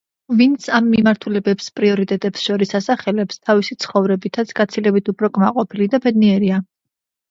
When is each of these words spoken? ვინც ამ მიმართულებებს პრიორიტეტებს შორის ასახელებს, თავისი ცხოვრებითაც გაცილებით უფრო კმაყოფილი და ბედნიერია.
ვინც 0.37 0.69
ამ 0.77 0.87
მიმართულებებს 0.93 1.67
პრიორიტეტებს 1.81 2.47
შორის 2.47 2.75
ასახელებს, 2.81 3.41
თავისი 3.51 3.81
ცხოვრებითაც 3.87 4.59
გაცილებით 4.65 5.17
უფრო 5.17 5.35
კმაყოფილი 5.39 5.95
და 5.97 6.07
ბედნიერია. 6.11 6.65